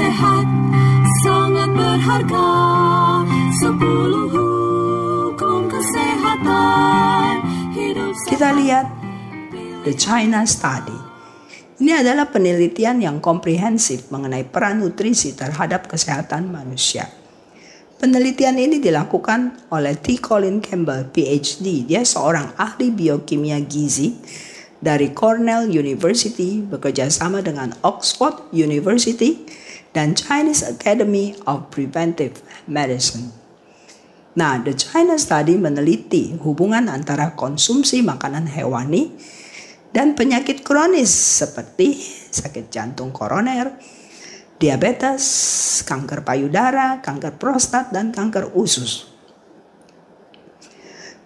[0.00, 0.46] sehat
[1.20, 2.48] sangat berharga
[3.52, 7.44] sepuluh hukum kesehatan
[7.76, 8.88] hidup Kita lihat
[9.84, 11.12] The China Study.
[11.84, 17.04] Ini adalah penelitian yang komprehensif mengenai peran nutrisi terhadap kesehatan manusia.
[18.00, 20.16] Penelitian ini dilakukan oleh T.
[20.16, 21.84] Colin Campbell, PhD.
[21.84, 24.16] Dia seorang ahli biokimia gizi
[24.80, 29.44] dari Cornell University bekerja sama dengan Oxford University
[29.92, 33.30] dan Chinese Academy of Preventive Medicine.
[34.40, 39.12] Nah, The China Study meneliti hubungan antara konsumsi makanan hewani
[39.92, 41.98] dan penyakit kronis seperti
[42.30, 43.74] sakit jantung koroner,
[44.56, 45.24] diabetes,
[45.82, 49.10] kanker payudara, kanker prostat, dan kanker usus.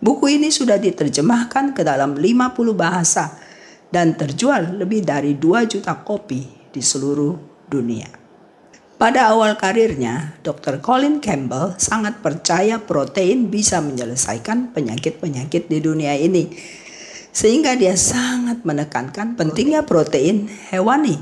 [0.00, 3.43] Buku ini sudah diterjemahkan ke dalam 50 bahasa
[3.94, 6.42] dan terjual lebih dari 2 juta kopi
[6.74, 7.38] di seluruh
[7.70, 8.10] dunia.
[8.98, 10.82] Pada awal karirnya, Dr.
[10.82, 16.50] Colin Campbell sangat percaya protein bisa menyelesaikan penyakit-penyakit di dunia ini.
[17.34, 21.18] Sehingga dia sangat menekankan pentingnya protein hewani.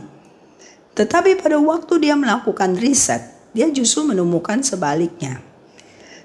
[0.92, 3.24] Tetapi pada waktu dia melakukan riset,
[3.56, 5.51] dia justru menemukan sebaliknya.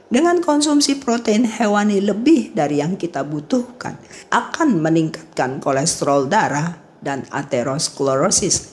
[0.08, 4.00] Dengan konsumsi protein hewani lebih dari yang kita butuhkan,
[4.32, 8.72] akan meningkatkan kolesterol darah dan aterosklerosis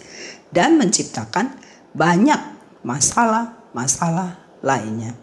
[0.55, 1.59] dan menciptakan
[1.91, 2.39] banyak
[2.87, 5.19] masalah-masalah lainnya.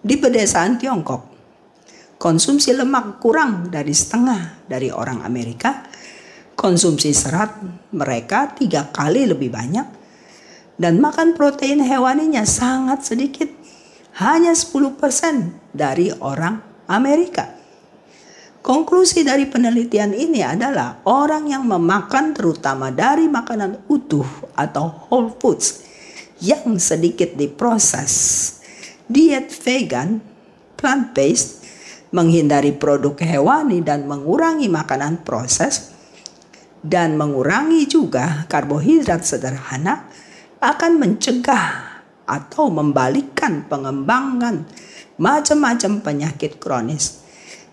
[0.00, 1.28] Di pedesaan Tiongkok,
[2.16, 5.84] konsumsi lemak kurang dari setengah dari orang Amerika,
[6.56, 7.52] konsumsi serat
[7.92, 9.86] mereka tiga kali lebih banyak,
[10.80, 13.48] dan makan protein hewaninya sangat sedikit,
[14.16, 14.96] hanya 10%
[15.76, 17.52] dari orang Amerika.
[18.64, 24.26] Konklusi dari penelitian ini adalah orang yang memakan terutama dari makanan utuh
[24.58, 25.86] atau whole foods
[26.42, 28.12] yang sedikit diproses,
[29.06, 30.18] diet vegan,
[30.74, 31.62] plant-based,
[32.10, 35.94] menghindari produk hewani dan mengurangi makanan proses,
[36.82, 40.10] dan mengurangi juga karbohidrat sederhana
[40.58, 41.85] akan mencegah
[42.26, 44.66] atau membalikkan pengembangan
[45.16, 47.24] macam-macam penyakit kronis.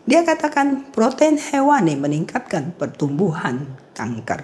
[0.04, 4.44] Dia katakan protein hewani meningkatkan pertumbuhan kanker.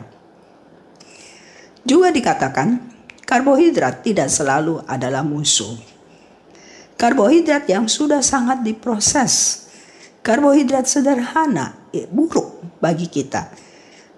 [1.83, 2.79] Juga dikatakan
[3.23, 5.75] karbohidrat tidak selalu adalah musuh.
[6.99, 9.65] Karbohidrat yang sudah sangat diproses,
[10.19, 13.51] karbohidrat sederhana eh, buruk bagi kita.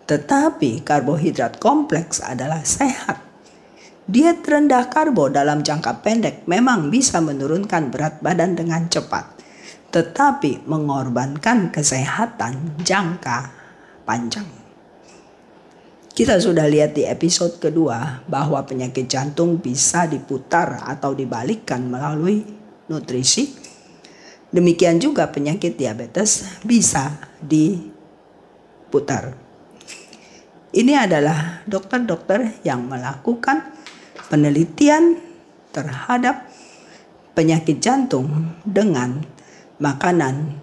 [0.06, 3.31] Tetapi karbohidrat kompleks adalah sehat.
[4.09, 9.38] Diet rendah karbo dalam jangka pendek memang bisa menurunkan berat badan dengan cepat,
[9.94, 13.53] tetapi mengorbankan kesehatan jangka
[14.01, 14.50] panjang.
[16.12, 22.44] Kita sudah lihat di episode kedua bahwa penyakit jantung bisa diputar atau dibalikkan melalui
[22.89, 23.53] nutrisi.
[24.51, 29.33] Demikian juga penyakit diabetes bisa diputar.
[30.75, 33.81] Ini adalah dokter-dokter yang melakukan
[34.31, 35.19] penelitian
[35.75, 36.47] terhadap
[37.36, 39.19] penyakit jantung dengan
[39.84, 40.56] makanan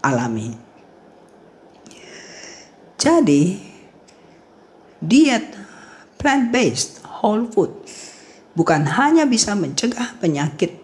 [0.00, 0.56] alami.
[2.96, 3.60] Jadi,
[5.04, 5.52] diet
[6.16, 7.72] plant-based whole food
[8.56, 10.80] bukan hanya bisa mencegah penyakit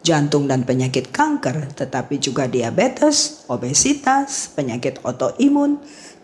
[0.00, 5.76] jantung dan penyakit kanker, tetapi juga diabetes, obesitas, penyakit autoimun,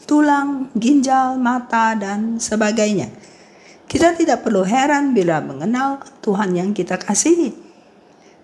[0.09, 3.13] tulang, ginjal, mata, dan sebagainya.
[3.97, 7.49] Kita tidak perlu heran bila mengenal Tuhan yang kita kasihi.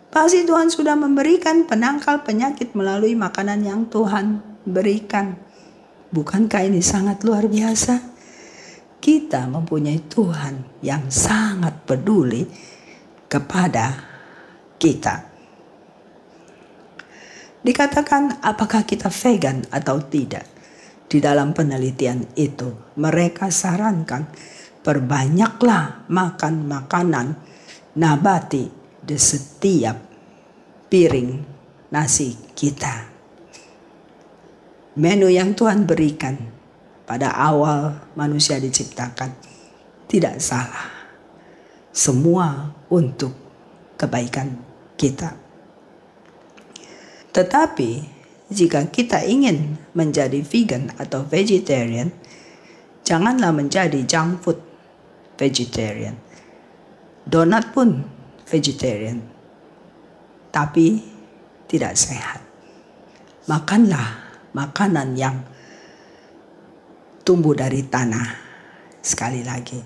[0.08, 5.36] Pasti Tuhan sudah memberikan penangkal penyakit melalui makanan yang Tuhan berikan.
[6.08, 8.00] Bukankah ini sangat luar biasa?
[8.96, 12.48] Kita mempunyai Tuhan yang sangat peduli
[13.28, 13.92] kepada
[14.80, 15.20] kita.
[17.60, 20.48] Dikatakan apakah kita vegan atau tidak.
[21.12, 24.32] Di dalam penelitian itu, mereka sarankan
[24.82, 27.38] perbanyaklah makan makanan
[27.94, 28.66] nabati
[29.02, 29.96] di setiap
[30.90, 31.30] piring
[31.94, 33.10] nasi kita.
[34.98, 36.36] Menu yang Tuhan berikan
[37.08, 39.32] pada awal manusia diciptakan
[40.04, 40.92] tidak salah.
[41.92, 43.32] Semua untuk
[43.96, 44.60] kebaikan
[45.00, 45.32] kita.
[47.32, 47.90] Tetapi
[48.52, 52.12] jika kita ingin menjadi vegan atau vegetarian,
[53.00, 54.60] janganlah menjadi junk food
[55.42, 56.14] vegetarian.
[57.26, 58.06] Donat pun
[58.46, 59.18] vegetarian.
[60.54, 61.02] Tapi
[61.66, 62.38] tidak sehat.
[63.50, 65.42] Makanlah makanan yang
[67.26, 68.38] tumbuh dari tanah
[69.02, 69.82] sekali lagi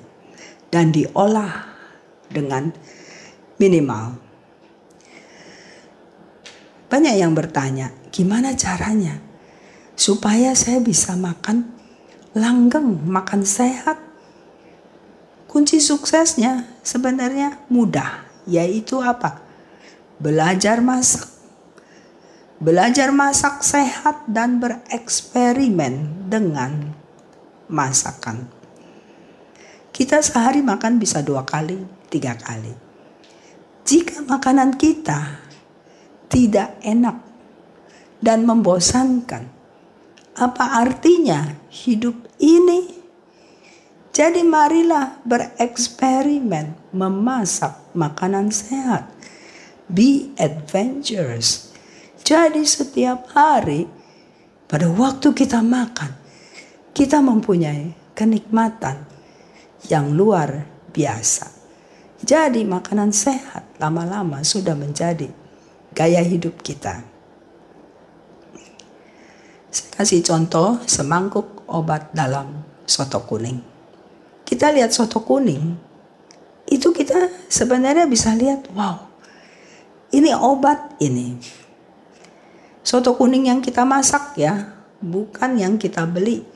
[0.69, 1.65] dan diolah
[2.29, 2.69] dengan
[3.57, 4.27] minimal
[6.87, 9.19] banyak yang bertanya, gimana caranya
[9.99, 11.67] supaya saya bisa makan
[12.31, 13.99] langgeng, makan sehat?
[15.57, 19.41] Kunci suksesnya sebenarnya mudah, yaitu apa?
[20.21, 21.33] Belajar masak.
[22.61, 26.93] Belajar masak sehat dan bereksperimen dengan
[27.73, 28.53] masakan.
[29.97, 31.81] Kita sehari makan bisa dua kali,
[32.13, 32.77] tiga kali.
[33.81, 35.41] Jika makanan kita
[36.29, 37.17] tidak enak
[38.21, 39.49] dan membosankan.
[40.37, 43.06] Apa artinya hidup ini?
[44.17, 49.13] Jadi marilah bereksperimen memasak makanan sehat.
[49.93, 51.69] Be adventurous.
[52.25, 53.85] Jadi setiap hari
[54.65, 56.17] pada waktu kita makan,
[56.97, 59.05] kita mempunyai kenikmatan
[59.93, 60.65] yang luar
[60.97, 61.53] biasa.
[62.25, 65.29] Jadi makanan sehat lama-lama sudah menjadi
[65.93, 67.05] gaya hidup kita.
[69.69, 73.76] Saya kasih contoh semangkuk obat dalam soto kuning.
[74.47, 75.75] Kita lihat soto kuning,
[76.71, 79.11] itu kita sebenarnya bisa lihat, wow,
[80.15, 81.35] ini obat ini.
[82.87, 84.71] Soto kuning yang kita masak ya,
[85.03, 86.47] bukan yang kita beli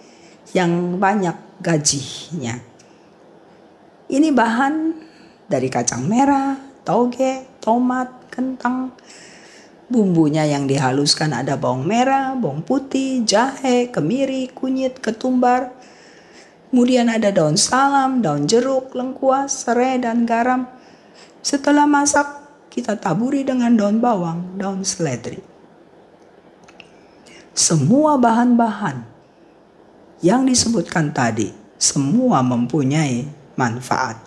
[0.54, 2.62] yang banyak gajinya.
[4.10, 4.74] Ini bahan
[5.50, 8.94] dari kacang merah, toge, tomat, kentang,
[9.90, 15.74] Bumbunya yang dihaluskan ada bawang merah, bawang putih, jahe, kemiri, kunyit, ketumbar.
[16.70, 20.70] Kemudian ada daun salam, daun jeruk, lengkuas, serai, dan garam.
[21.42, 22.30] Setelah masak,
[22.70, 25.42] kita taburi dengan daun bawang, daun seledri.
[27.50, 29.02] Semua bahan-bahan
[30.22, 33.26] yang disebutkan tadi, semua mempunyai
[33.58, 34.22] manfaat.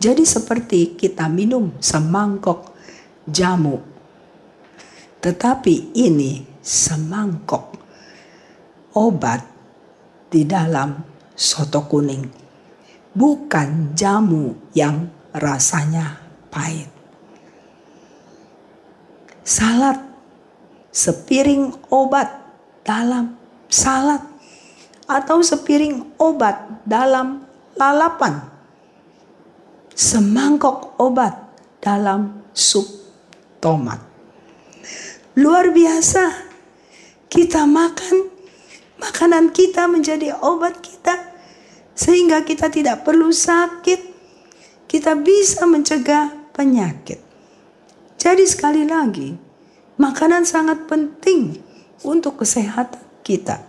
[0.00, 2.72] Jadi seperti kita minum semangkok
[3.28, 3.84] jamu.
[5.20, 7.74] Tetapi ini semangkok
[8.94, 9.57] obat
[10.28, 10.96] di dalam
[11.32, 12.24] soto kuning.
[13.12, 16.20] Bukan jamu yang rasanya
[16.52, 16.88] pahit.
[19.42, 19.96] Salad
[20.92, 22.28] sepiring obat
[22.84, 23.36] dalam
[23.68, 24.20] salad
[25.08, 27.48] atau sepiring obat dalam
[27.80, 28.44] lalapan.
[29.96, 31.34] Semangkok obat
[31.80, 32.86] dalam sup
[33.58, 33.98] tomat.
[35.38, 36.46] Luar biasa.
[37.28, 38.37] Kita makan
[38.98, 41.34] makanan kita menjadi obat kita
[41.98, 44.18] sehingga kita tidak perlu sakit.
[44.88, 47.20] Kita bisa mencegah penyakit.
[48.18, 49.36] Jadi sekali lagi,
[50.00, 51.60] makanan sangat penting
[52.06, 53.62] untuk kesehatan kita.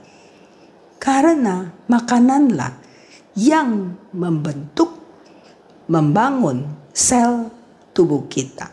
[0.95, 2.79] Karena makananlah
[3.35, 4.95] yang membentuk,
[5.91, 7.51] membangun sel
[7.91, 8.71] tubuh kita.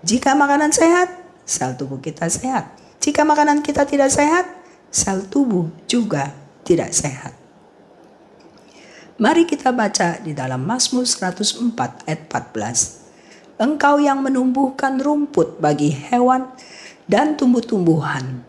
[0.00, 1.12] Jika makanan sehat,
[1.44, 2.72] sel tubuh kita sehat.
[3.04, 4.59] Jika makanan kita tidak sehat,
[4.90, 6.34] sel tubuh juga
[6.66, 7.34] tidak sehat.
[9.20, 13.60] Mari kita baca di dalam Mazmur 104 ayat 14.
[13.60, 16.48] Engkau yang menumbuhkan rumput bagi hewan
[17.04, 18.40] dan tumbuh-tumbuhan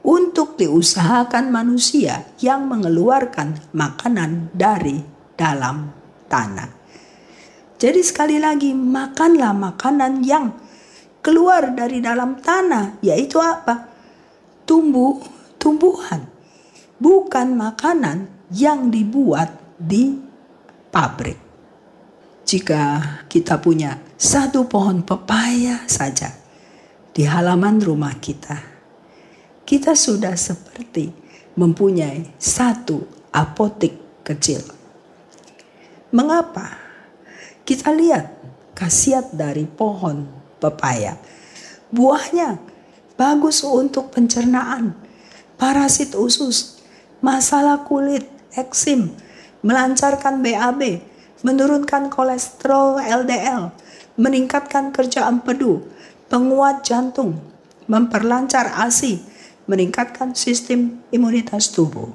[0.00, 5.04] untuk diusahakan manusia yang mengeluarkan makanan dari
[5.36, 5.92] dalam
[6.32, 6.72] tanah.
[7.76, 10.56] Jadi sekali lagi makanlah makanan yang
[11.20, 13.92] keluar dari dalam tanah, yaitu apa?
[14.64, 15.20] Tumbuh
[15.64, 16.28] tumbuhan,
[17.00, 19.48] bukan makanan yang dibuat
[19.80, 20.12] di
[20.92, 21.40] pabrik.
[22.44, 23.00] Jika
[23.32, 26.28] kita punya satu pohon pepaya saja
[27.16, 28.60] di halaman rumah kita,
[29.64, 31.08] kita sudah seperti
[31.56, 33.00] mempunyai satu
[33.32, 34.60] apotik kecil.
[36.12, 36.76] Mengapa?
[37.64, 38.36] Kita lihat
[38.76, 40.28] khasiat dari pohon
[40.60, 41.16] pepaya.
[41.88, 42.60] Buahnya
[43.16, 45.03] bagus untuk pencernaan,
[45.56, 46.82] parasit usus,
[47.24, 49.14] masalah kulit, eksim,
[49.64, 51.00] melancarkan BAB,
[51.44, 53.72] menurunkan kolesterol LDL,
[54.16, 55.84] meningkatkan kerja empedu,
[56.28, 57.40] penguat jantung,
[57.88, 59.20] memperlancar ASI,
[59.68, 62.12] meningkatkan sistem imunitas tubuh.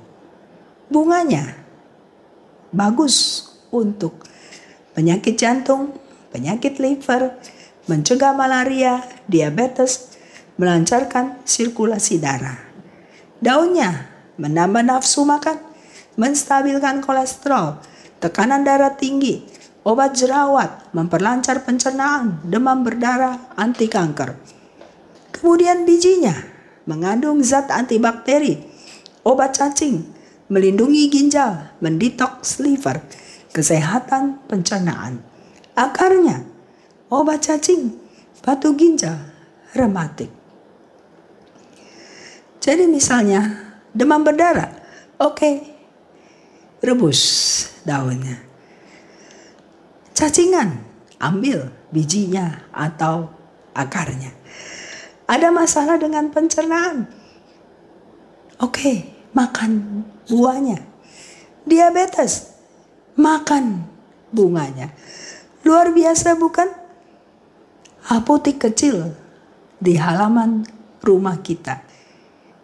[0.90, 1.58] Bunganya
[2.74, 4.26] bagus untuk
[4.94, 5.94] penyakit jantung,
[6.34, 7.38] penyakit liver,
[7.90, 10.18] mencegah malaria, diabetes,
[10.58, 12.69] melancarkan sirkulasi darah.
[13.40, 15.56] Daunnya menambah nafsu makan,
[16.20, 17.80] menstabilkan kolesterol,
[18.20, 19.48] tekanan darah tinggi,
[19.88, 24.36] obat jerawat, memperlancar pencernaan, demam berdarah, anti kanker.
[25.32, 26.36] Kemudian bijinya
[26.84, 28.60] mengandung zat antibakteri,
[29.24, 30.04] obat cacing,
[30.52, 33.00] melindungi ginjal, mendetoks liver,
[33.56, 35.24] kesehatan pencernaan.
[35.80, 36.44] Akarnya
[37.08, 37.96] obat cacing,
[38.44, 39.16] batu ginjal,
[39.72, 40.39] rematik.
[42.60, 44.68] Jadi misalnya demam berdarah,
[45.16, 45.56] oke, okay,
[46.84, 47.22] rebus
[47.88, 48.36] daunnya.
[50.12, 50.84] Cacingan,
[51.24, 53.32] ambil bijinya atau
[53.72, 54.36] akarnya.
[55.24, 57.08] Ada masalah dengan pencernaan.
[58.60, 60.84] Oke, makan buahnya.
[61.64, 62.60] Diabetes,
[63.16, 63.88] makan
[64.36, 64.92] bunganya.
[65.64, 66.68] Luar biasa bukan?
[68.12, 69.16] Apotek kecil
[69.80, 70.68] di halaman
[71.00, 71.89] rumah kita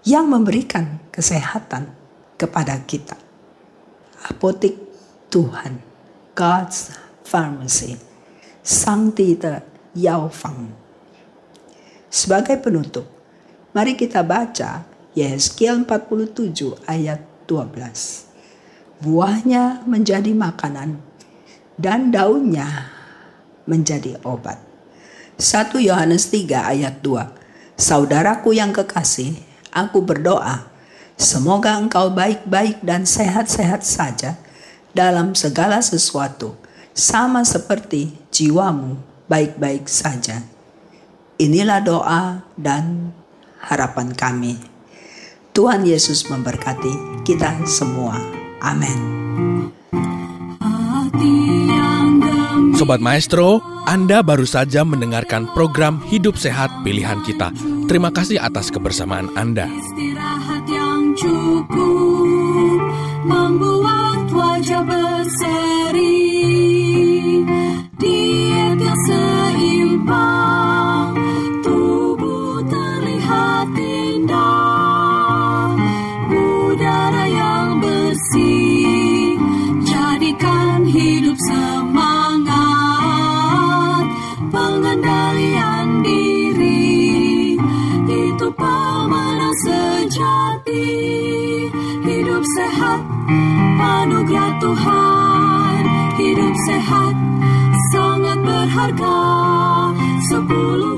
[0.06, 1.90] yang memberikan kesehatan
[2.38, 3.18] kepada kita
[4.26, 4.74] apotek
[5.30, 5.82] Tuhan,
[6.34, 6.94] God's
[7.26, 7.98] Pharmacy,
[8.66, 9.62] Sang Tita
[9.94, 10.74] Yao Fang.
[12.10, 13.06] Sebagai penutup,
[13.76, 19.04] mari kita baca Yeskiel 47 ayat 12.
[19.04, 20.98] Buahnya menjadi makanan
[21.76, 22.90] dan daunnya
[23.68, 24.58] menjadi obat.
[25.36, 27.76] 1 Yohanes 3 ayat 2.
[27.76, 29.36] Saudaraku yang kekasih,
[29.76, 30.76] aku berdoa
[31.16, 34.36] Semoga engkau baik-baik dan sehat-sehat saja
[34.92, 36.60] dalam segala sesuatu,
[36.92, 39.00] sama seperti jiwamu
[39.32, 40.44] baik-baik saja.
[41.40, 43.16] Inilah doa dan
[43.64, 44.60] harapan kami.
[45.56, 48.20] Tuhan Yesus memberkati kita semua.
[48.60, 49.00] Amin.
[52.86, 57.50] Sobat Maestro, Anda baru saja mendengarkan program Hidup Sehat Pilihan Kita.
[57.90, 59.66] Terima kasih atas kebersamaan Anda.
[59.66, 62.78] Istirahat yang cukup
[63.26, 66.25] membuat wajah berseri.
[93.80, 95.82] Anugerah Tuhan.
[96.16, 97.16] Hidup sehat,
[97.92, 99.20] sangat berharga.
[100.32, 100.95] Sepuluh